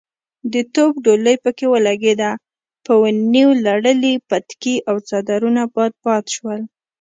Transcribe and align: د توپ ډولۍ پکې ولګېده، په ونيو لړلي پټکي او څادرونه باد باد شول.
د 0.53 0.55
توپ 0.73 0.93
ډولۍ 1.05 1.35
پکې 1.43 1.65
ولګېده، 1.73 2.31
په 2.85 2.93
ونيو 3.01 3.49
لړلي 3.65 4.13
پټکي 4.29 4.75
او 4.89 4.95
څادرونه 5.07 5.61
باد 5.73 5.93
باد 6.05 6.23
شول. 6.35 6.59